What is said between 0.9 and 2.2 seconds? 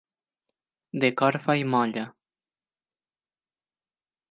De corfa i molla.